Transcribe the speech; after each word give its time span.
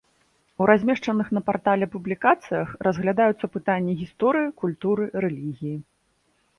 У 0.61 0.69
размешчаных 0.69 1.27
на 1.37 1.41
партале 1.49 1.89
публікацыях 1.97 2.67
разглядаюцца 2.89 3.45
пытанні 3.59 3.93
гісторыі, 4.03 4.53
культуры, 4.65 5.03
рэлігіі. 5.29 5.77